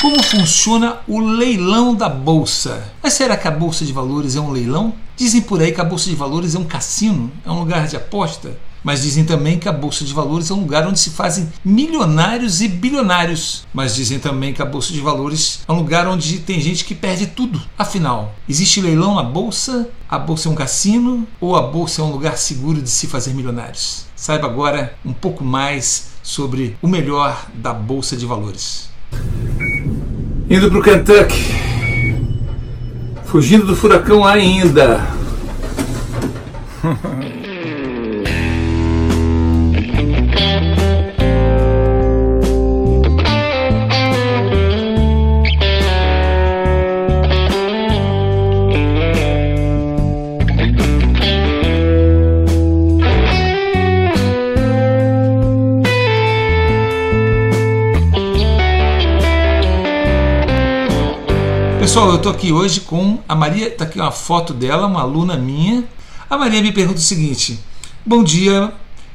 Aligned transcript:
Como 0.00 0.22
funciona 0.22 0.98
o 1.08 1.18
leilão 1.18 1.92
da 1.92 2.08
bolsa? 2.08 2.88
Mas 3.02 3.14
será 3.14 3.36
que 3.36 3.48
a 3.48 3.50
bolsa 3.50 3.84
de 3.84 3.92
valores 3.92 4.36
é 4.36 4.40
um 4.40 4.52
leilão? 4.52 4.94
Dizem 5.16 5.40
por 5.40 5.60
aí 5.60 5.72
que 5.72 5.80
a 5.80 5.84
bolsa 5.84 6.08
de 6.08 6.14
valores 6.14 6.54
é 6.54 6.58
um 6.58 6.64
cassino, 6.64 7.32
é 7.44 7.50
um 7.50 7.58
lugar 7.58 7.88
de 7.88 7.96
aposta. 7.96 8.56
Mas 8.84 9.02
dizem 9.02 9.24
também 9.24 9.58
que 9.58 9.68
a 9.68 9.72
bolsa 9.72 10.04
de 10.04 10.14
valores 10.14 10.52
é 10.52 10.54
um 10.54 10.60
lugar 10.60 10.86
onde 10.86 11.00
se 11.00 11.10
fazem 11.10 11.52
milionários 11.64 12.60
e 12.60 12.68
bilionários. 12.68 13.66
Mas 13.74 13.96
dizem 13.96 14.20
também 14.20 14.54
que 14.54 14.62
a 14.62 14.64
bolsa 14.64 14.92
de 14.92 15.00
valores 15.00 15.62
é 15.66 15.72
um 15.72 15.78
lugar 15.78 16.06
onde 16.06 16.38
tem 16.38 16.60
gente 16.60 16.84
que 16.84 16.94
perde 16.94 17.26
tudo. 17.26 17.60
Afinal, 17.76 18.36
existe 18.48 18.80
leilão 18.80 19.16
na 19.16 19.24
bolsa? 19.24 19.90
A 20.08 20.16
bolsa 20.16 20.48
é 20.48 20.52
um 20.52 20.54
cassino? 20.54 21.26
Ou 21.40 21.56
a 21.56 21.62
bolsa 21.62 22.02
é 22.02 22.04
um 22.04 22.12
lugar 22.12 22.38
seguro 22.38 22.80
de 22.80 22.88
se 22.88 23.08
fazer 23.08 23.34
milionários? 23.34 24.06
Saiba 24.14 24.46
agora 24.46 24.96
um 25.04 25.12
pouco 25.12 25.42
mais 25.42 26.10
sobre 26.22 26.76
o 26.80 26.86
melhor 26.86 27.48
da 27.52 27.74
bolsa 27.74 28.16
de 28.16 28.24
valores. 28.24 28.88
Indo 30.50 30.70
para 30.70 30.78
o 30.78 30.82
Kentucky. 30.82 31.54
Fugindo 33.26 33.66
do 33.66 33.76
furacão 33.76 34.24
ainda. 34.24 35.06
Pessoal, 61.98 62.12
eu 62.12 62.18
estou 62.18 62.30
aqui 62.30 62.52
hoje 62.52 62.80
com 62.82 63.18
a 63.28 63.34
Maria, 63.34 63.66
está 63.66 63.82
aqui 63.82 63.98
uma 63.98 64.12
foto 64.12 64.54
dela, 64.54 64.86
uma 64.86 65.00
aluna 65.00 65.36
minha. 65.36 65.82
A 66.30 66.38
Maria 66.38 66.62
me 66.62 66.70
pergunta 66.70 67.00
o 67.00 67.02
seguinte: 67.02 67.58
Bom 68.06 68.22
dia, 68.22 68.72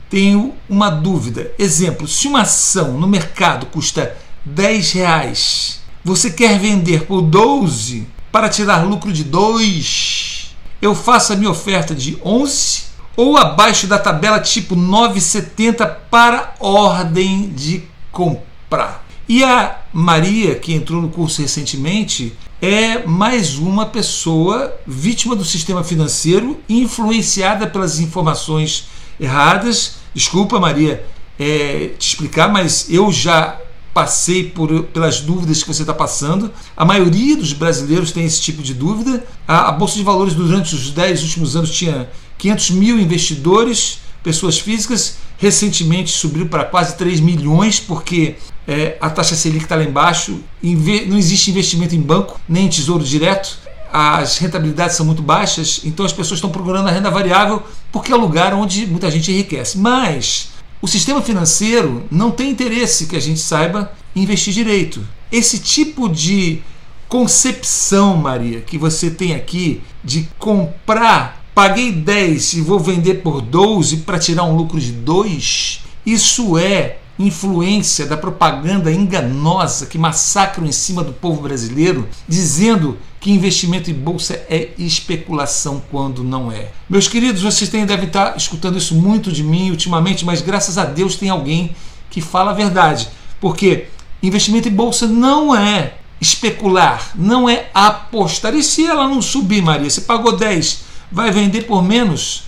tenho 0.09 0.53
uma 0.67 0.89
dúvida. 0.89 1.53
Exemplo, 1.57 2.09
se 2.09 2.27
uma 2.27 2.41
ação 2.41 2.99
no 2.99 3.07
mercado 3.07 3.67
custa 3.67 4.17
10 4.43 4.91
reais, 4.91 5.79
você 6.03 6.29
quer 6.29 6.59
vender 6.59 7.05
por 7.05 7.21
12 7.21 8.05
para 8.29 8.49
tirar 8.49 8.85
lucro 8.85 9.13
de 9.13 9.23
2? 9.23 10.53
Eu 10.81 10.93
faço 10.93 11.31
a 11.31 11.37
minha 11.37 11.51
oferta 11.51 11.95
de 11.95 12.17
11 12.21 12.83
ou 13.15 13.37
abaixo 13.37 13.87
da 13.87 13.97
tabela 13.97 14.41
tipo 14.41 14.75
9,70 14.75 15.89
para 16.11 16.53
ordem 16.59 17.47
de 17.47 17.81
comprar? 18.11 19.05
E 19.29 19.41
a 19.41 19.82
Maria, 19.93 20.55
que 20.55 20.73
entrou 20.73 20.99
no 20.99 21.09
curso 21.09 21.41
recentemente, 21.41 22.33
é 22.59 23.05
mais 23.05 23.57
uma 23.57 23.85
pessoa 23.85 24.73
vítima 24.87 25.35
do 25.35 25.45
sistema 25.45 25.83
financeiro, 25.83 26.59
influenciada 26.67 27.67
pelas 27.67 27.99
informações 27.99 28.87
erradas. 29.19 29.97
Desculpa, 30.13 30.59
Maria, 30.59 31.05
é, 31.39 31.91
te 31.99 32.07
explicar, 32.07 32.51
mas 32.51 32.87
eu 32.89 33.11
já 33.11 33.59
passei 33.93 34.49
por, 34.49 34.83
pelas 34.85 35.21
dúvidas 35.21 35.61
que 35.61 35.71
você 35.71 35.83
está 35.83 35.93
passando. 35.93 36.51
A 36.75 36.83
maioria 36.83 37.37
dos 37.37 37.53
brasileiros 37.53 38.11
tem 38.11 38.25
esse 38.25 38.41
tipo 38.41 38.63
de 38.63 38.73
dúvida. 38.73 39.23
A, 39.47 39.69
a 39.69 39.71
Bolsa 39.71 39.95
de 39.95 40.03
Valores, 40.03 40.33
durante 40.33 40.73
os 40.73 40.89
10 40.89 41.21
últimos 41.21 41.55
anos, 41.55 41.69
tinha 41.69 42.09
500 42.39 42.71
mil 42.71 42.99
investidores, 42.99 43.99
pessoas 44.23 44.57
físicas. 44.57 45.17
Recentemente 45.43 46.09
subiu 46.09 46.45
para 46.45 46.63
quase 46.63 46.95
3 46.95 47.19
milhões, 47.19 47.77
porque 47.77 48.35
é, 48.65 48.95
a 49.01 49.09
taxa 49.09 49.35
Selic 49.35 49.65
está 49.65 49.75
lá 49.75 49.83
embaixo, 49.83 50.39
não 50.63 51.17
existe 51.17 51.51
investimento 51.51 51.93
em 51.93 51.99
banco, 51.99 52.39
nem 52.47 52.67
em 52.67 52.69
tesouro 52.69 53.03
direto, 53.03 53.59
as 53.91 54.37
rentabilidades 54.37 54.95
são 54.95 55.05
muito 55.05 55.21
baixas, 55.21 55.81
então 55.83 56.05
as 56.05 56.13
pessoas 56.13 56.37
estão 56.37 56.49
procurando 56.49 56.87
a 56.87 56.91
renda 56.91 57.11
variável 57.11 57.61
porque 57.91 58.13
é 58.13 58.15
o 58.15 58.21
lugar 58.21 58.53
onde 58.53 58.87
muita 58.87 59.11
gente 59.11 59.33
enriquece. 59.33 59.77
Mas 59.77 60.47
o 60.81 60.87
sistema 60.87 61.21
financeiro 61.21 62.05
não 62.09 62.31
tem 62.31 62.49
interesse 62.49 63.07
que 63.07 63.17
a 63.17 63.21
gente 63.21 63.41
saiba 63.41 63.91
investir 64.15 64.53
direito. 64.53 65.05
Esse 65.29 65.59
tipo 65.59 66.07
de 66.07 66.61
concepção, 67.09 68.15
Maria, 68.15 68.61
que 68.61 68.77
você 68.77 69.11
tem 69.11 69.35
aqui 69.35 69.81
de 70.01 70.25
comprar, 70.39 71.42
paguei 71.53 71.91
10 71.91 72.53
e 72.53 72.61
vou 72.61 72.79
vender 72.79 73.15
por 73.15 73.41
12 73.41 73.97
para 73.97 74.19
tirar 74.19 74.43
um 74.43 74.55
lucro 74.55 74.79
de 74.79 74.91
2, 74.91 75.81
isso 76.05 76.57
é 76.57 76.97
influência 77.17 78.07
da 78.07 78.17
propaganda 78.17 78.91
enganosa 78.91 79.85
que 79.85 79.97
massacram 79.97 80.65
em 80.65 80.71
cima 80.71 81.03
do 81.03 81.13
povo 81.13 81.41
brasileiro, 81.41 82.07
dizendo 82.27 82.97
que 83.19 83.31
investimento 83.31 83.89
em 83.89 83.93
bolsa 83.93 84.33
é 84.49 84.69
especulação 84.77 85.81
quando 85.91 86.23
não 86.23 86.51
é. 86.51 86.71
Meus 86.89 87.07
queridos, 87.07 87.43
vocês 87.43 87.69
têm, 87.69 87.85
devem 87.85 88.07
estar 88.07 88.35
escutando 88.35 88.77
isso 88.77 88.95
muito 88.95 89.31
de 89.31 89.43
mim 89.43 89.69
ultimamente, 89.69 90.25
mas 90.25 90.41
graças 90.41 90.77
a 90.77 90.85
Deus 90.85 91.15
tem 91.15 91.29
alguém 91.29 91.75
que 92.09 92.19
fala 92.19 92.51
a 92.51 92.55
verdade. 92.55 93.07
Porque 93.39 93.85
investimento 94.21 94.67
em 94.67 94.73
bolsa 94.73 95.07
não 95.07 95.55
é 95.55 95.93
especular, 96.19 97.11
não 97.15 97.47
é 97.47 97.69
apostar. 97.73 98.55
E 98.55 98.63
se 98.63 98.85
ela 98.85 99.07
não 99.07 99.21
subir, 99.21 99.61
Maria? 99.61 99.89
Você 99.89 100.01
pagou 100.01 100.35
10, 100.35 100.83
vai 101.11 101.31
vender 101.31 101.63
por 101.63 101.83
menos? 101.83 102.45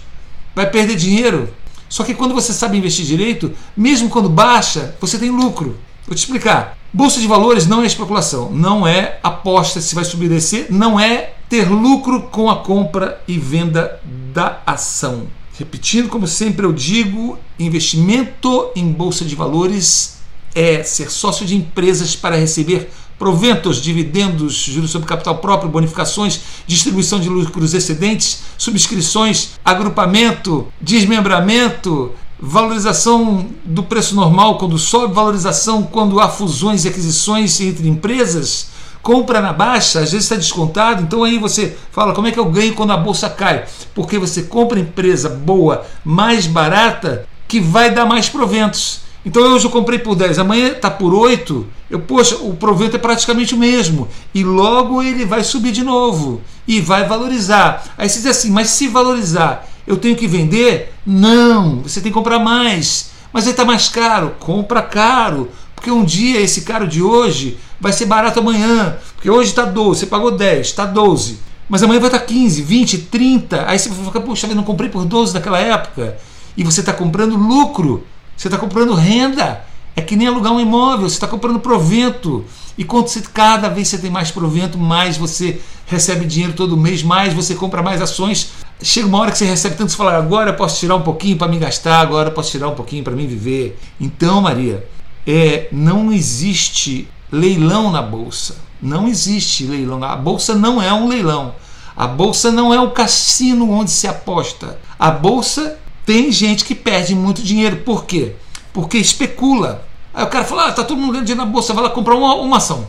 Vai 0.55 0.69
perder 0.69 0.95
dinheiro? 0.95 1.53
Só 1.89 2.03
que 2.03 2.13
quando 2.13 2.33
você 2.33 2.51
sabe 2.53 2.77
investir 2.77 3.05
direito, 3.05 3.53
mesmo 3.75 4.09
quando 4.09 4.29
baixa, 4.29 4.95
você 4.99 5.17
tem 5.17 5.29
lucro. 5.29 5.77
Vou 6.07 6.15
te 6.15 6.19
explicar. 6.19 6.77
Bolsa 6.91 7.19
de 7.19 7.27
valores 7.27 7.67
não 7.67 7.83
é 7.83 7.85
especulação, 7.85 8.51
não 8.51 8.87
é 8.87 9.19
aposta 9.21 9.81
se 9.81 9.93
vai 9.93 10.05
subir 10.05 10.25
e 10.25 10.29
descer, 10.29 10.67
não 10.69 10.99
é 10.99 11.33
ter 11.49 11.69
lucro 11.69 12.23
com 12.23 12.49
a 12.49 12.57
compra 12.57 13.21
e 13.27 13.37
venda 13.37 13.99
da 14.33 14.61
ação. 14.65 15.27
Repetindo, 15.57 16.09
como 16.09 16.27
sempre 16.27 16.65
eu 16.65 16.73
digo, 16.73 17.37
investimento 17.57 18.71
em 18.75 18.91
bolsa 18.91 19.23
de 19.23 19.35
valores 19.35 20.17
é 20.53 20.83
ser 20.83 21.11
sócio 21.11 21.45
de 21.45 21.55
empresas 21.55 22.15
para 22.15 22.37
receber 22.37 22.89
proventos, 23.17 23.81
dividendos, 23.81 24.53
juros 24.53 24.91
sobre 24.91 25.07
capital 25.07 25.37
próprio, 25.37 25.69
bonificações, 25.69 26.41
distribuição 26.67 27.19
de 27.19 27.29
lucros 27.29 27.73
excedentes, 27.73 28.43
subscrições, 28.57 29.51
agrupamento, 29.63 30.67
desmembramento, 30.81 32.11
valorização 32.39 33.47
do 33.63 33.83
preço 33.83 34.15
normal 34.15 34.57
quando 34.57 34.77
sobe, 34.77 35.13
valorização 35.13 35.83
quando 35.83 36.19
há 36.19 36.27
fusões 36.27 36.83
e 36.83 36.89
aquisições 36.89 37.59
entre 37.61 37.87
empresas, 37.87 38.67
compra 39.01 39.39
na 39.39 39.53
baixa, 39.53 39.99
às 39.99 40.11
vezes 40.11 40.25
está 40.25 40.35
descontado, 40.35 41.03
então 41.03 41.23
aí 41.23 41.37
você 41.37 41.77
fala 41.91 42.13
como 42.13 42.27
é 42.27 42.31
que 42.31 42.39
eu 42.39 42.45
ganho 42.45 42.73
quando 42.73 42.91
a 42.91 42.97
bolsa 42.97 43.29
cai? 43.29 43.65
Porque 43.93 44.17
você 44.17 44.43
compra 44.43 44.79
empresa 44.79 45.29
boa, 45.29 45.85
mais 46.03 46.47
barata, 46.47 47.27
que 47.47 47.59
vai 47.59 47.93
dar 47.93 48.05
mais 48.05 48.27
proventos. 48.27 49.04
Então 49.25 49.41
hoje 49.41 49.65
eu 49.65 49.71
comprei 49.71 49.97
por 49.97 50.15
10, 50.15 50.37
amanhã 50.37 50.67
está 50.67 50.91
por 50.91 51.11
8, 51.11 51.65
eu, 51.89 51.99
poxa, 51.99 52.35
o 52.35 52.55
provento 52.55 52.95
é 52.95 52.99
praticamente 52.99 53.55
o 53.55 53.57
mesmo. 53.57 54.07
E 54.33 54.43
logo 54.43 55.01
ele 55.01 55.25
vai 55.25 55.43
subir 55.43 55.71
de 55.71 55.83
novo 55.83 56.41
e 56.67 56.79
vai 56.79 57.07
valorizar. 57.07 57.83
Aí 57.97 58.07
você 58.07 58.19
diz 58.19 58.27
assim, 58.27 58.51
mas 58.51 58.69
se 58.69 58.87
valorizar, 58.87 59.67
eu 59.87 59.97
tenho 59.97 60.15
que 60.15 60.27
vender? 60.27 60.93
Não, 61.05 61.81
você 61.81 62.01
tem 62.01 62.11
que 62.11 62.17
comprar 62.17 62.37
mais. 62.37 63.09
Mas 63.33 63.45
aí 63.45 63.51
está 63.51 63.65
mais 63.65 63.89
caro, 63.89 64.35
compra 64.39 64.81
caro. 64.81 65.49
Porque 65.75 65.91
um 65.91 66.05
dia 66.05 66.39
esse 66.39 66.61
caro 66.61 66.87
de 66.87 67.01
hoje 67.01 67.57
vai 67.79 67.91
ser 67.91 68.05
barato 68.05 68.39
amanhã. 68.39 68.97
Porque 69.15 69.29
hoje 69.29 69.49
está 69.49 69.65
12, 69.65 70.01
você 70.01 70.05
pagou 70.05 70.31
10, 70.31 70.67
está 70.67 70.85
12. 70.85 71.39
Mas 71.67 71.81
amanhã 71.81 71.99
vai 71.99 72.09
estar 72.09 72.19
15, 72.19 72.61
20, 72.61 72.97
30. 72.99 73.65
Aí 73.67 73.77
você 73.77 73.89
vai 73.89 74.05
ficar, 74.05 74.21
poxa, 74.21 74.47
eu 74.47 74.55
não 74.55 74.63
comprei 74.63 74.89
por 74.89 75.03
12 75.03 75.33
naquela 75.33 75.59
época. 75.59 76.15
E 76.55 76.63
você 76.63 76.79
está 76.79 76.93
comprando 76.93 77.35
lucro 77.35 78.05
você 78.35 78.47
está 78.47 78.57
comprando 78.57 78.93
renda. 78.93 79.63
É 79.95 80.01
que 80.01 80.15
nem 80.15 80.27
alugar 80.27 80.51
um 80.51 80.59
imóvel, 80.59 81.07
você 81.07 81.15
está 81.15 81.27
comprando 81.27 81.59
provento. 81.59 82.43
E 82.77 82.83
quanto 82.83 83.09
você, 83.09 83.21
cada 83.21 83.69
vez 83.69 83.87
você 83.87 83.97
tem 83.97 84.11
mais 84.11 84.29
provento, 84.29 84.77
mais 84.77 85.15
você 85.15 85.61
recebe 85.85 86.25
dinheiro 86.25 86.53
todo 86.53 86.75
mês, 86.75 87.01
mais 87.01 87.33
você 87.33 87.55
compra 87.55 87.81
mais 87.81 88.01
ações. 88.01 88.51
Chega 88.81 89.07
uma 89.07 89.19
hora 89.19 89.31
que 89.31 89.37
você 89.37 89.45
recebe 89.45 89.77
tanto, 89.77 89.91
você 89.91 89.97
fala, 89.97 90.17
agora 90.17 90.49
eu 90.49 90.55
posso 90.55 90.79
tirar 90.79 90.95
um 90.95 91.01
pouquinho 91.01 91.37
para 91.37 91.47
me 91.47 91.57
gastar, 91.57 92.01
agora 92.01 92.27
eu 92.27 92.33
posso 92.33 92.51
tirar 92.51 92.67
um 92.67 92.75
pouquinho 92.75 93.03
para 93.03 93.15
mim 93.15 93.25
viver. 93.25 93.79
Então, 93.99 94.41
Maria, 94.41 94.85
é, 95.25 95.69
não 95.71 96.11
existe 96.11 97.07
leilão 97.31 97.89
na 97.89 98.01
bolsa. 98.01 98.57
Não 98.81 99.07
existe 99.07 99.65
leilão. 99.65 100.03
A 100.03 100.15
bolsa 100.17 100.53
não 100.53 100.81
é 100.81 100.91
um 100.91 101.07
leilão. 101.07 101.55
A 101.95 102.05
bolsa 102.05 102.51
não 102.51 102.73
é 102.73 102.79
um 102.79 102.89
cassino 102.89 103.71
onde 103.71 103.91
se 103.91 104.07
aposta. 104.07 104.77
A 104.99 105.09
bolsa 105.09 105.79
tem 106.05 106.31
gente 106.31 106.63
que 106.63 106.75
perde 106.75 107.15
muito 107.15 107.41
dinheiro. 107.41 107.77
Por 107.77 108.05
quê? 108.05 108.35
Porque 108.73 108.97
especula. 108.97 109.87
Aí 110.13 110.23
o 110.23 110.27
cara 110.27 110.45
fala: 110.45 110.67
ah, 110.67 110.71
tá 110.71 110.83
todo 110.83 110.97
mundo 110.97 111.11
ganhando 111.11 111.25
dinheiro 111.25 111.45
na 111.45 111.51
bolsa, 111.51 111.73
vai 111.73 111.83
lá 111.83 111.89
comprar 111.89 112.15
uma, 112.15 112.35
uma 112.35 112.57
ação. 112.57 112.87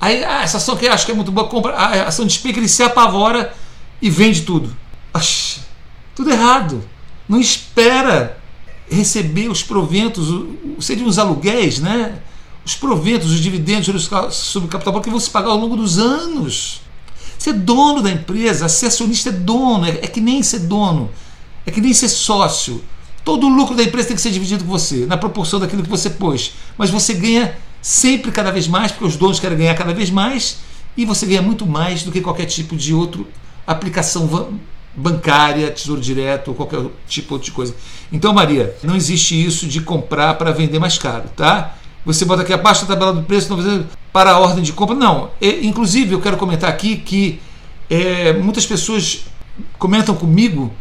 Aí, 0.00 0.24
ah, 0.24 0.42
essa 0.42 0.56
ação 0.56 0.76
que 0.76 0.88
acho 0.88 1.04
que 1.04 1.12
é 1.12 1.14
muito 1.14 1.30
boa, 1.30 1.48
compra. 1.48 1.74
A 1.74 2.08
ação 2.08 2.26
de 2.26 2.40
ele 2.48 2.68
se 2.68 2.82
apavora 2.82 3.54
e 4.00 4.08
vende 4.08 4.42
tudo. 4.42 4.74
Oxi, 5.12 5.60
tudo 6.14 6.30
errado. 6.30 6.82
Não 7.28 7.38
espera 7.38 8.38
receber 8.90 9.48
os 9.48 9.62
proventos, 9.62 10.26
seriam 10.80 11.06
os 11.06 11.18
aluguéis, 11.18 11.78
né? 11.78 12.18
os 12.64 12.74
proventos, 12.74 13.30
os 13.32 13.40
dividendos 13.40 14.08
sobre 14.30 14.68
o 14.68 14.70
capital 14.70 15.00
que 15.00 15.10
vão 15.10 15.18
se 15.18 15.30
pagar 15.30 15.50
ao 15.50 15.58
longo 15.58 15.76
dos 15.76 15.98
anos. 15.98 16.82
Ser 17.38 17.54
dono 17.54 18.02
da 18.02 18.10
empresa, 18.10 18.68
ser 18.68 18.86
acionista 18.86 19.30
é 19.30 19.32
dono, 19.32 19.86
é, 19.86 19.90
é 19.90 20.06
que 20.06 20.20
nem 20.20 20.42
ser 20.42 20.60
dono, 20.60 21.10
é 21.70 21.72
que 21.72 21.80
nem 21.80 21.94
ser 21.94 22.08
sócio. 22.08 22.82
Todo 23.24 23.46
o 23.46 23.48
lucro 23.48 23.76
da 23.76 23.82
empresa 23.82 24.08
tem 24.08 24.16
que 24.16 24.22
ser 24.22 24.30
dividido 24.30 24.64
com 24.64 24.70
você, 24.70 25.06
na 25.06 25.16
proporção 25.16 25.60
daquilo 25.60 25.82
que 25.82 25.88
você 25.88 26.10
pôs. 26.10 26.52
Mas 26.76 26.90
você 26.90 27.14
ganha 27.14 27.56
sempre 27.80 28.30
cada 28.32 28.50
vez 28.50 28.66
mais, 28.66 28.90
porque 28.92 29.06
os 29.06 29.16
donos 29.16 29.38
querem 29.38 29.56
ganhar 29.56 29.74
cada 29.74 29.94
vez 29.94 30.10
mais, 30.10 30.58
e 30.96 31.04
você 31.04 31.26
ganha 31.26 31.42
muito 31.42 31.66
mais 31.66 32.02
do 32.02 32.10
que 32.10 32.20
qualquer 32.20 32.46
tipo 32.46 32.76
de 32.76 32.92
outra 32.92 33.22
aplicação 33.66 34.50
bancária, 34.94 35.70
tesouro 35.70 36.00
direto 36.00 36.48
ou 36.48 36.54
qualquer 36.54 36.80
tipo 37.06 37.38
de 37.38 37.50
coisa. 37.52 37.74
Então, 38.12 38.32
Maria, 38.32 38.74
não 38.82 38.96
existe 38.96 39.40
isso 39.40 39.66
de 39.66 39.80
comprar 39.80 40.34
para 40.34 40.50
vender 40.50 40.78
mais 40.78 40.98
caro, 40.98 41.28
tá? 41.36 41.76
Você 42.04 42.24
bota 42.24 42.42
aqui 42.42 42.52
abaixo 42.52 42.82
da 42.82 42.94
tabela 42.94 43.12
do 43.12 43.22
preço 43.22 43.86
para 44.12 44.32
a 44.32 44.38
ordem 44.38 44.64
de 44.64 44.72
compra. 44.72 44.96
Não. 44.96 45.30
E, 45.40 45.66
inclusive, 45.66 46.12
eu 46.12 46.20
quero 46.20 46.36
comentar 46.36 46.68
aqui 46.68 46.96
que 46.96 47.40
é, 47.88 48.32
muitas 48.32 48.66
pessoas 48.66 49.26
comentam 49.78 50.14
comigo 50.14 50.72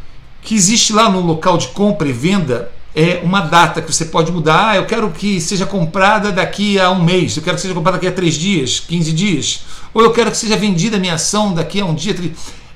que 0.41 0.56
existe 0.56 0.94
lá 0.94 1.09
no 1.09 1.21
local 1.21 1.57
de 1.57 1.68
compra 1.69 2.07
e 2.07 2.13
venda 2.13 2.71
é 2.95 3.21
uma 3.24 3.41
data 3.41 3.81
que 3.81 3.94
você 3.94 4.06
pode 4.06 4.31
mudar. 4.31 4.69
Ah, 4.69 4.75
eu 4.75 4.86
quero 4.86 5.09
que 5.12 5.39
seja 5.39 5.65
comprada 5.65 6.31
daqui 6.31 6.80
a 6.80 6.89
um 6.91 7.03
mês, 7.03 7.38
eu 7.38 7.44
quero 7.44 7.56
que 7.56 7.62
seja 7.62 7.74
comprada 7.74 7.97
daqui 7.97 8.07
a 8.07 8.12
três 8.12 8.36
dias, 8.36 8.80
15 8.80 9.12
dias, 9.12 9.62
ou 9.94 10.01
eu 10.01 10.12
quero 10.12 10.31
que 10.31 10.38
seja 10.38 10.57
vendida 10.57 10.97
a 10.97 11.00
minha 11.00 11.13
ação 11.13 11.53
daqui 11.53 11.80
a 11.80 11.86
um 11.86 11.94
dia. 11.94 12.15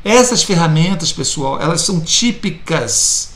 Essas 0.03 0.43
ferramentas, 0.43 1.11
pessoal, 1.11 1.59
elas 1.61 1.81
são 1.81 1.99
típicas 2.01 3.33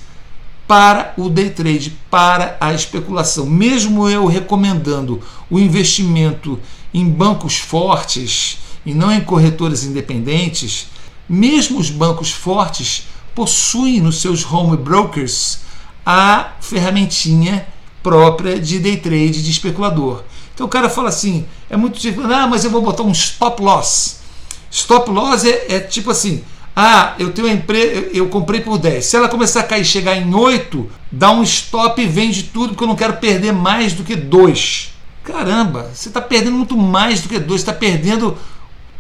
para 0.68 1.14
o 1.18 1.30
day 1.30 1.50
trade, 1.50 1.98
para 2.12 2.58
a 2.60 2.74
especulação. 2.74 3.46
Mesmo 3.46 4.10
eu 4.10 4.26
recomendando 4.26 5.22
o 5.50 5.58
investimento 5.58 6.60
em 6.94 7.08
bancos 7.08 7.58
fortes 7.58 8.58
e 8.86 8.94
não 8.94 9.12
em 9.12 9.22
corretoras 9.22 9.86
independentes, 9.86 10.88
mesmo 11.28 11.80
os 11.80 11.90
bancos 11.90 12.32
fortes 12.32 13.08
possuem 13.38 14.02
nos 14.02 14.20
seus 14.20 14.44
home 14.44 14.76
brokers 14.76 15.60
a 16.04 16.54
ferramentinha 16.60 17.68
própria 18.02 18.60
de 18.60 18.80
day 18.80 18.98
trade 18.98 19.44
de 19.44 19.52
especulador. 19.52 20.24
Então 20.56 20.66
o 20.66 20.70
cara 20.70 20.90
fala 20.90 21.10
assim, 21.10 21.46
é 21.70 21.78
muito 21.78 22.00
tipo, 22.00 22.20
ah, 22.22 22.48
mas 22.48 22.64
eu 22.64 22.72
vou 22.72 22.82
botar 22.82 23.04
um 23.04 23.12
stop 23.12 23.62
loss. 23.62 24.22
Stop 24.72 25.12
loss 25.12 25.46
é, 25.46 25.76
é 25.76 25.80
tipo 25.80 26.10
assim, 26.10 26.44
ah, 26.76 27.14
eu 27.20 27.32
tenho 27.32 27.48
empresa, 27.48 28.10
eu 28.12 28.28
comprei 28.28 28.62
por 28.62 28.80
10. 28.80 29.06
Se 29.06 29.16
ela 29.16 29.30
começar 29.30 29.60
a 29.60 29.64
cair 29.64 29.86
chegar 29.86 30.18
em 30.18 30.34
8, 30.34 30.90
dá 31.12 31.30
um 31.30 31.44
stop 31.44 32.02
e 32.02 32.08
vende 32.08 32.42
tudo, 32.42 32.70
porque 32.70 32.86
eu 32.86 32.88
não 32.88 32.96
quero 32.96 33.18
perder 33.18 33.54
mais 33.54 33.94
do 33.94 34.04
que 34.04 34.16
2. 34.16 34.94
Caramba, 35.24 35.92
você 35.94 36.08
está 36.08 36.22
perdendo 36.22 36.56
muito 36.56 36.76
mais 36.76 37.22
do 37.22 37.30
que 37.30 37.38
2, 37.38 37.62
está 37.62 37.74
perdendo 37.74 38.36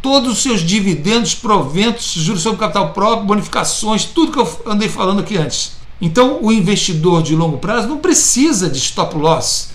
todos 0.01 0.31
os 0.31 0.43
seus 0.43 0.61
dividendos, 0.61 1.33
proventos, 1.35 2.13
juros 2.13 2.41
sobre 2.41 2.59
capital 2.59 2.93
próprio, 2.93 3.25
bonificações, 3.25 4.05
tudo 4.05 4.31
que 4.31 4.39
eu 4.39 4.61
andei 4.65 4.89
falando 4.89 5.19
aqui 5.19 5.37
antes. 5.37 5.77
Então, 6.01 6.39
o 6.41 6.51
investidor 6.51 7.23
de 7.23 7.35
longo 7.35 7.57
prazo 7.57 7.87
não 7.87 7.97
precisa 7.97 8.69
de 8.69 8.77
stop 8.77 9.15
loss. 9.15 9.69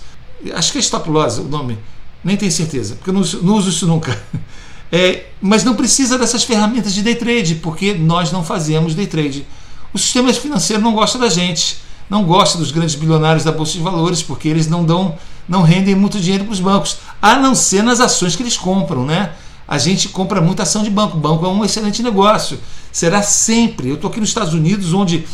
Acho 0.53 0.71
que 0.71 0.77
é 0.77 0.81
stop 0.81 1.09
loss 1.09 1.37
o 1.37 1.43
nome, 1.43 1.77
nem 2.23 2.37
tenho 2.37 2.51
certeza, 2.51 2.95
porque 2.95 3.09
eu 3.09 3.13
não, 3.13 3.21
não 3.41 3.55
uso 3.55 3.69
isso 3.69 3.87
nunca. 3.87 4.21
É, 4.95 5.25
mas 5.41 5.63
não 5.63 5.73
precisa 5.73 6.19
dessas 6.19 6.43
ferramentas 6.43 6.93
de 6.93 7.01
day 7.01 7.15
trade, 7.15 7.55
porque 7.55 7.95
nós 7.95 8.31
não 8.31 8.43
fazemos 8.43 8.93
day 8.93 9.07
trade. 9.07 9.43
O 9.91 9.97
sistema 9.97 10.31
financeiro 10.31 10.83
não 10.83 10.93
gosta 10.93 11.17
da 11.17 11.29
gente, 11.29 11.77
não 12.07 12.23
gosta 12.23 12.59
dos 12.59 12.69
grandes 12.69 12.93
bilionários 12.93 13.43
da 13.43 13.51
Bolsa 13.51 13.73
de 13.73 13.79
Valores, 13.79 14.21
porque 14.21 14.47
eles 14.47 14.67
não 14.67 14.85
dão, 14.85 15.17
não 15.49 15.63
rendem 15.63 15.95
muito 15.95 16.19
dinheiro 16.19 16.43
para 16.43 16.53
os 16.53 16.59
bancos, 16.59 16.97
a 17.19 17.35
não 17.37 17.55
ser 17.55 17.81
nas 17.81 17.99
ações 17.99 18.35
que 18.35 18.43
eles 18.43 18.55
compram, 18.55 19.03
né? 19.03 19.31
A 19.73 19.79
gente 19.79 20.09
compra 20.09 20.39
muita 20.39 20.61
ação 20.61 20.83
de 20.83 20.89
banco. 20.91 21.17
Banco 21.17 21.43
é 21.43 21.49
um 21.49 21.65
excelente 21.65 22.03
negócio. 22.03 22.59
Será 22.91 23.23
sempre. 23.23 23.89
Eu 23.89 23.95
estou 23.95 24.07
aqui 24.07 24.19
nos 24.19 24.29
Estados 24.29 24.53
Unidos, 24.53 24.93
onde 24.93 25.25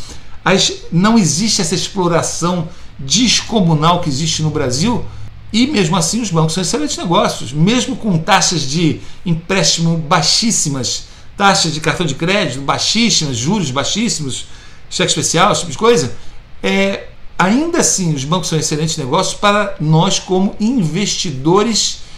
as, 0.42 0.72
não 0.90 1.18
existe 1.18 1.60
essa 1.60 1.74
exploração 1.74 2.66
descomunal 2.98 4.00
que 4.00 4.08
existe 4.08 4.42
no 4.42 4.48
Brasil 4.48 5.04
e 5.52 5.66
mesmo 5.66 5.94
assim, 5.94 6.22
os 6.22 6.30
bancos 6.30 6.54
são 6.54 6.62
excelentes 6.62 6.96
negócios, 6.96 7.52
mesmo 7.52 7.94
com 7.96 8.16
taxas 8.16 8.62
de 8.62 9.02
empréstimo 9.26 9.98
baixíssimas, 9.98 11.04
taxas 11.36 11.74
de 11.74 11.80
cartão 11.80 12.06
de 12.06 12.14
crédito 12.14 12.62
baixíssimas, 12.62 13.36
juros 13.36 13.70
baixíssimos, 13.70 14.46
cheque 14.88 15.10
especial, 15.10 15.52
esse 15.52 15.60
tipo 15.60 15.72
de 15.72 15.78
coisa. 15.78 16.16
É, 16.62 17.08
ainda 17.38 17.80
assim, 17.80 18.14
os 18.14 18.24
bancos 18.24 18.48
são 18.48 18.58
excelentes 18.58 18.96
negócios 18.96 19.34
para 19.34 19.76
nós, 19.78 20.18
como 20.18 20.56
investidores 20.58 22.08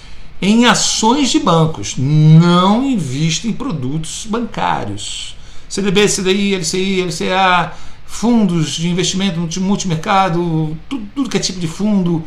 em 0.42 0.66
ações 0.66 1.30
de 1.30 1.38
bancos. 1.38 1.94
Não 1.96 2.84
invisto 2.84 3.46
em 3.46 3.52
produtos 3.52 4.26
bancários. 4.28 5.36
CDB, 5.68 6.06
CDI, 6.08 6.56
LCI, 6.56 7.02
LCA, 7.02 7.72
fundos 8.04 8.72
de 8.72 8.88
investimento 8.88 9.60
multimercado, 9.60 10.76
tudo, 10.88 11.06
tudo 11.14 11.30
que 11.30 11.36
é 11.38 11.40
tipo 11.40 11.60
de 11.60 11.68
fundo 11.68 12.22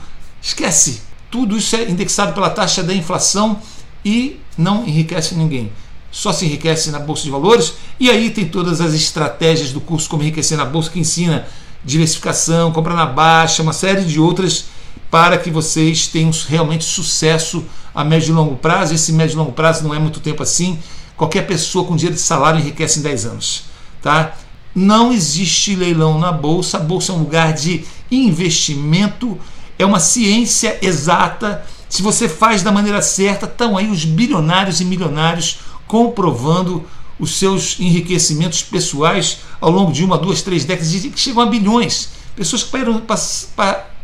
Esquece. 0.45 1.01
Tudo 1.31 1.57
isso 1.57 1.75
é 1.75 1.89
indexado 1.89 2.33
pela 2.33 2.51
taxa 2.51 2.83
da 2.83 2.94
inflação 2.94 3.59
e 4.06 4.39
não 4.56 4.88
enriquece 4.88 5.33
ninguém. 5.33 5.71
Só 6.12 6.31
se 6.31 6.45
enriquece 6.45 6.91
na 6.91 7.00
bolsa 7.00 7.23
de 7.23 7.31
valores 7.31 7.73
e 8.00 8.12
aí 8.12 8.29
tem 8.29 8.47
todas 8.47 8.79
as 8.79 8.94
estratégias 8.94 9.71
do 9.71 9.81
curso 9.81 10.07
como 10.07 10.21
enriquecer 10.21 10.56
na 10.56 10.63
bolsa 10.63 10.91
que 10.91 11.00
ensina 11.00 11.47
diversificação, 11.83 12.71
compra 12.71 12.94
na 12.94 13.07
baixa, 13.07 13.63
uma 13.63 13.73
série 13.73 14.06
de 14.06 14.19
outras 14.19 14.65
para 15.09 15.38
que 15.38 15.50
vocês 15.50 16.07
tenham 16.07 16.31
realmente 16.47 16.83
sucesso 16.83 17.63
a 17.94 18.03
médio 18.03 18.31
e 18.31 18.36
longo 18.36 18.56
prazo. 18.56 18.94
Esse 18.94 19.13
médio 19.13 19.36
e 19.36 19.38
longo 19.38 19.51
prazo 19.51 19.83
não 19.83 19.94
é 19.94 20.00
muito 20.00 20.19
tempo 20.19 20.44
assim. 20.44 20.80
Qualquer 21.15 21.47
pessoa 21.47 21.86
com 21.86 21.95
dinheiro 21.95 22.15
de 22.15 22.21
salário 22.21 22.59
enriquece 22.59 23.00
em 23.00 23.01
10 23.01 23.25
anos, 23.25 23.63
tá? 24.01 24.33
Não 24.74 25.13
existe 25.13 25.75
leilão 25.75 26.19
na 26.19 26.31
bolsa. 26.31 26.77
A 26.77 26.81
bolsa 26.81 27.12
é 27.12 27.15
um 27.15 27.19
lugar 27.19 27.53
de 27.53 27.86
investimento 28.12 29.39
é 29.77 29.86
uma 29.86 30.00
ciência 30.00 30.77
exata. 30.81 31.65
Se 31.89 32.01
você 32.01 32.27
faz 32.27 32.63
da 32.63 32.71
maneira 32.71 33.01
certa, 33.01 33.45
estão 33.45 33.77
aí 33.77 33.89
os 33.89 34.06
bilionários 34.06 34.81
e 34.81 34.86
milionários 34.86 35.59
comprovando 35.88 36.83
os 37.19 37.38
seus 37.38 37.80
enriquecimentos 37.80 38.63
pessoais 38.63 39.39
ao 39.62 39.71
longo 39.71 39.91
de 39.91 40.03
uma, 40.03 40.18
duas, 40.18 40.41
três 40.41 40.65
décadas, 40.65 40.91
que 40.91 41.19
chegam 41.19 41.44
a 41.44 41.45
bilhões. 41.45 42.09
Pessoas 42.36 42.63
que 42.63 42.71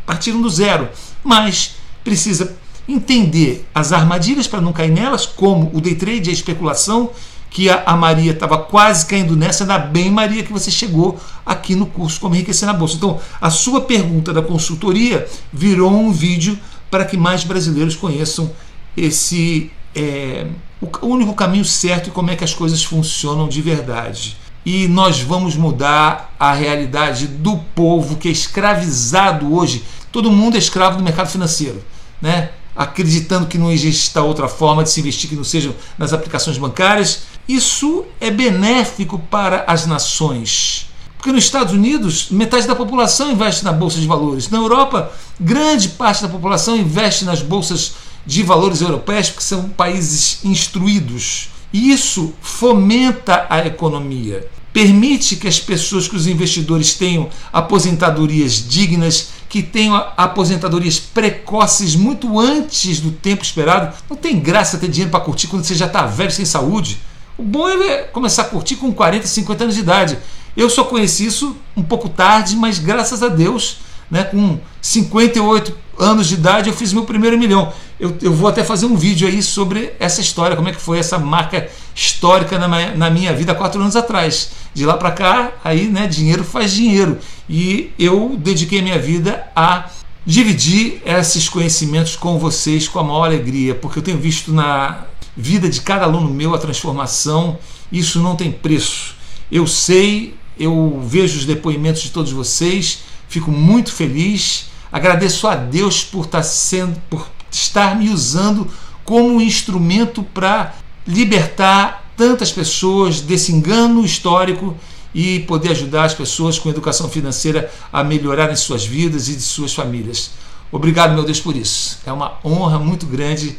partiram 0.05 0.41
do 0.41 0.49
zero, 0.49 0.89
mas 1.23 1.75
precisa 2.03 2.55
entender 2.87 3.65
as 3.73 3.91
armadilhas 3.91 4.47
para 4.47 4.61
não 4.61 4.73
cair 4.73 4.91
nelas, 4.91 5.25
como 5.25 5.71
o 5.73 5.81
day 5.81 5.95
trade, 5.95 6.29
a 6.29 6.33
especulação, 6.33 7.11
que 7.49 7.69
a, 7.69 7.83
a 7.85 7.95
Maria 7.97 8.31
estava 8.31 8.57
quase 8.57 9.05
caindo 9.05 9.35
nessa, 9.35 9.63
ainda 9.63 9.77
bem, 9.77 10.09
Maria, 10.09 10.41
que 10.41 10.53
você 10.53 10.71
chegou 10.71 11.19
aqui 11.45 11.75
no 11.75 11.85
curso 11.85 12.19
Como 12.19 12.33
Enriquecer 12.33 12.65
na 12.65 12.73
Bolsa. 12.73 12.95
Então, 12.95 13.19
a 13.39 13.49
sua 13.49 13.81
pergunta 13.81 14.33
da 14.33 14.41
consultoria 14.41 15.27
virou 15.51 15.91
um 15.91 16.11
vídeo 16.11 16.57
para 16.89 17.05
que 17.05 17.17
mais 17.17 17.43
brasileiros 17.43 17.95
conheçam 17.95 18.51
esse 18.95 19.69
é, 19.93 20.47
o 20.81 21.05
único 21.05 21.33
caminho 21.33 21.65
certo 21.65 22.07
e 22.07 22.11
como 22.11 22.31
é 22.31 22.35
que 22.35 22.43
as 22.43 22.53
coisas 22.53 22.83
funcionam 22.83 23.47
de 23.47 23.61
verdade. 23.61 24.37
E 24.65 24.87
nós 24.87 25.21
vamos 25.21 25.55
mudar 25.55 26.33
a 26.39 26.53
realidade 26.53 27.27
do 27.27 27.57
povo 27.57 28.15
que 28.15 28.27
é 28.27 28.31
escravizado 28.31 29.53
hoje. 29.53 29.83
Todo 30.11 30.31
mundo 30.31 30.55
é 30.55 30.59
escravo 30.59 30.97
do 30.97 31.03
mercado 31.03 31.29
financeiro, 31.29 31.81
né? 32.21 32.49
acreditando 32.75 33.47
que 33.47 33.57
não 33.57 33.71
existe 33.71 34.17
outra 34.17 34.47
forma 34.47 34.83
de 34.83 34.89
se 34.89 34.99
investir 34.99 35.29
que 35.29 35.35
não 35.35 35.43
sejam 35.43 35.73
nas 35.97 36.13
aplicações 36.13 36.57
bancárias. 36.57 37.23
Isso 37.47 38.05
é 38.19 38.31
benéfico 38.31 39.19
para 39.19 39.63
as 39.67 39.85
nações. 39.85 40.89
Porque 41.17 41.31
nos 41.31 41.43
Estados 41.43 41.73
Unidos, 41.73 42.27
metade 42.31 42.67
da 42.67 42.75
população 42.75 43.31
investe 43.31 43.63
na 43.63 43.71
bolsa 43.71 43.99
de 43.99 44.07
valores. 44.07 44.49
Na 44.49 44.57
Europa, 44.57 45.11
grande 45.39 45.89
parte 45.89 46.21
da 46.21 46.29
população 46.29 46.75
investe 46.75 47.25
nas 47.25 47.41
bolsas 47.41 47.93
de 48.25 48.41
valores 48.41 48.81
europeias, 48.81 49.29
porque 49.29 49.43
são 49.43 49.69
países 49.69 50.43
instruídos. 50.43 51.49
E 51.71 51.91
isso 51.91 52.33
fomenta 52.41 53.45
a 53.49 53.65
economia 53.65 54.49
permite 54.73 55.35
que 55.35 55.47
as 55.47 55.59
pessoas, 55.59 56.07
que 56.07 56.15
os 56.15 56.27
investidores 56.27 56.93
tenham 56.93 57.29
aposentadorias 57.51 58.65
dignas, 58.67 59.29
que 59.51 59.61
tenham 59.61 59.93
aposentadorias 60.15 60.97
precoces 60.97 61.93
muito 61.93 62.39
antes 62.39 63.01
do 63.01 63.11
tempo 63.11 63.43
esperado. 63.43 63.93
Não 64.09 64.15
tem 64.15 64.39
graça 64.39 64.77
ter 64.77 64.87
dinheiro 64.87 65.11
para 65.11 65.19
curtir 65.19 65.47
quando 65.47 65.65
você 65.65 65.75
já 65.75 65.87
está 65.87 66.05
velho 66.05 66.31
sem 66.31 66.45
saúde. 66.45 66.99
O 67.37 67.43
bom 67.43 67.67
é 67.67 68.03
começar 68.03 68.43
a 68.43 68.45
curtir 68.45 68.77
com 68.77 68.93
40, 68.93 69.27
50 69.27 69.63
anos 69.65 69.75
de 69.75 69.81
idade. 69.81 70.17
Eu 70.55 70.69
só 70.69 70.85
conheci 70.85 71.25
isso 71.25 71.57
um 71.75 71.83
pouco 71.83 72.07
tarde, 72.07 72.55
mas 72.55 72.79
graças 72.79 73.21
a 73.21 73.27
Deus, 73.27 73.79
né, 74.09 74.23
com 74.23 74.57
58 74.81 75.77
anos 75.99 76.27
de 76.27 76.35
idade, 76.35 76.69
eu 76.69 76.73
fiz 76.73 76.93
meu 76.93 77.03
primeiro 77.03 77.37
milhão. 77.37 77.73
Eu, 77.99 78.15
eu 78.21 78.33
vou 78.33 78.47
até 78.47 78.63
fazer 78.63 78.85
um 78.85 78.95
vídeo 78.95 79.27
aí 79.27 79.43
sobre 79.43 79.91
essa 79.99 80.21
história, 80.21 80.55
como 80.55 80.69
é 80.69 80.71
que 80.71 80.79
foi 80.79 80.97
essa 80.97 81.19
marca 81.19 81.69
histórica 81.93 82.57
na, 82.57 82.95
na 82.95 83.09
minha 83.09 83.33
vida 83.33 83.53
quatro 83.53 83.81
anos 83.81 83.97
atrás. 83.97 84.51
De 84.73 84.85
lá 84.85 84.95
para 84.95 85.11
cá, 85.11 85.51
aí, 85.63 85.87
né, 85.87 86.07
dinheiro 86.07 86.43
faz 86.43 86.71
dinheiro. 86.71 87.17
E 87.49 87.91
eu 87.99 88.35
dediquei 88.37 88.81
minha 88.81 88.97
vida 88.97 89.45
a 89.55 89.89
dividir 90.25 91.01
esses 91.05 91.49
conhecimentos 91.49 92.15
com 92.15 92.37
vocês 92.37 92.87
com 92.87 92.99
a 92.99 93.03
maior 93.03 93.25
alegria, 93.25 93.75
porque 93.75 93.99
eu 93.99 94.03
tenho 94.03 94.17
visto 94.17 94.53
na 94.53 95.05
vida 95.35 95.69
de 95.69 95.81
cada 95.81 96.05
aluno 96.05 96.29
meu 96.29 96.53
a 96.53 96.57
transformação, 96.57 97.57
isso 97.91 98.19
não 98.19 98.35
tem 98.35 98.51
preço. 98.51 99.15
Eu 99.51 99.65
sei, 99.65 100.35
eu 100.57 101.01
vejo 101.03 101.39
os 101.39 101.45
depoimentos 101.45 102.01
de 102.01 102.11
todos 102.11 102.31
vocês, 102.31 102.99
fico 103.27 103.51
muito 103.51 103.91
feliz, 103.91 104.69
agradeço 104.91 105.47
a 105.47 105.55
Deus 105.55 106.03
por 106.03 106.25
estar 106.25 106.43
sendo, 106.43 107.01
por 107.09 107.27
estar 107.49 107.97
me 107.97 108.09
usando 108.09 108.67
como 109.03 109.41
instrumento 109.41 110.23
para 110.23 110.75
libertar 111.05 112.00
tantas 112.21 112.51
pessoas 112.51 113.19
desse 113.19 113.51
engano 113.51 114.05
histórico 114.05 114.77
e 115.11 115.39
poder 115.39 115.71
ajudar 115.71 116.03
as 116.03 116.13
pessoas 116.13 116.59
com 116.59 116.69
educação 116.69 117.09
financeira 117.09 117.71
a 117.91 118.03
melhorarem 118.03 118.55
suas 118.55 118.85
vidas 118.85 119.27
e 119.27 119.33
de 119.33 119.41
suas 119.41 119.73
famílias. 119.73 120.29
Obrigado, 120.71 121.15
meu 121.15 121.23
Deus, 121.23 121.39
por 121.39 121.55
isso. 121.55 121.97
É 122.05 122.11
uma 122.11 122.33
honra 122.45 122.77
muito 122.77 123.07
grande 123.07 123.57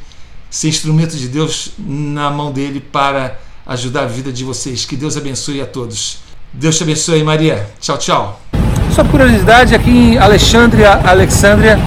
ser 0.48 0.68
instrumento 0.68 1.16
de 1.16 1.26
Deus 1.26 1.70
na 1.76 2.30
mão 2.30 2.52
dele 2.52 2.78
para 2.78 3.36
ajudar 3.66 4.04
a 4.04 4.06
vida 4.06 4.32
de 4.32 4.44
vocês. 4.44 4.84
Que 4.84 4.94
Deus 4.94 5.16
abençoe 5.16 5.60
a 5.60 5.66
todos. 5.66 6.18
Deus 6.52 6.76
te 6.76 6.84
abençoe, 6.84 7.24
Maria. 7.24 7.68
Tchau, 7.80 7.98
tchau. 7.98 8.40
Só 8.94 9.02
curiosidade, 9.02 9.74
aqui 9.74 9.90
em 9.90 10.18
Alexandria, 10.18 11.00
Alexandria, 11.04 11.80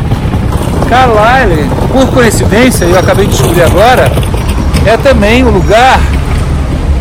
Carlisle, 0.89 1.69
por 1.93 2.13
coincidência, 2.13 2.83
eu 2.83 2.99
acabei 2.99 3.27
de 3.27 3.31
descobrir 3.31 3.63
agora, 3.63 4.11
é 4.85 4.97
também 4.97 5.41
o 5.45 5.49
lugar 5.49 6.14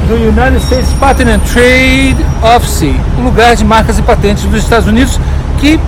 do 0.09 0.15
United 0.15 0.63
States 0.65 0.89
Patent 1.01 1.31
and 1.31 1.41
Trade 1.41 2.17
Office, 2.43 2.95
o 3.19 3.23
lugar 3.23 3.57
de 3.57 3.65
marcas 3.65 3.99
e 3.99 4.03
patentes 4.03 4.45
dos 4.45 4.63
Estados 4.63 4.87
Unidos, 4.87 5.19
que 5.59 5.81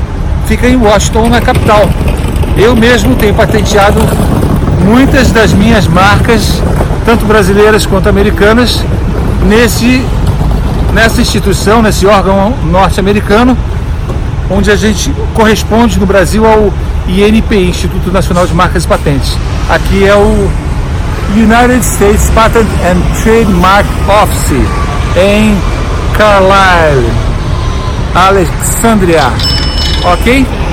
fica 0.47 0.69
em 0.69 0.77
Washington, 0.77 1.29
na 1.29 1.41
capital. 1.41 1.89
Eu 2.57 2.75
mesmo 2.75 3.15
tenho 3.17 3.35
patenteado 3.35 4.01
muitas 4.85 5.31
das 5.33 5.53
minhas 5.53 5.87
marcas, 5.87 6.63
tanto 7.05 7.25
brasileiras 7.27 7.85
quanto 7.85 8.09
americanas, 8.09 8.83
nesse, 9.47 10.05
nessa 10.95 11.21
instituição, 11.21 11.83
nesse 11.83 12.07
órgão 12.07 12.55
norte-americano, 12.65 13.57
onde 14.51 14.71
a 14.71 14.77
gente 14.77 15.13
corresponde 15.35 15.99
no 15.99 16.07
Brasil 16.07 16.47
ao 16.47 16.73
INPI, 17.09 17.69
Instituto 17.69 18.11
Nacional 18.11 18.47
de 18.47 18.55
Marcas 18.55 18.85
e 18.85 18.89
Patentes. 18.89 19.37
Aqui 19.69 20.07
é 20.07 20.15
o 20.15 20.66
United 21.35 21.83
States 21.83 22.31
Patent 22.31 22.69
and 22.83 23.03
Trademark 23.23 23.87
Office 24.09 24.53
em 25.17 25.57
Carlisle, 26.17 27.11
Alexandria. 28.15 29.33
Ok? 30.05 30.66